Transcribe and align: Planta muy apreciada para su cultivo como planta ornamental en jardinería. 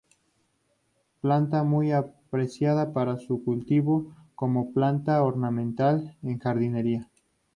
Planta 1.21 1.61
muy 1.63 1.91
apreciada 1.91 2.91
para 2.91 3.19
su 3.19 3.43
cultivo 3.43 4.11
como 4.33 4.73
planta 4.73 5.21
ornamental 5.21 6.17
en 6.23 6.39
jardinería. 6.39 7.07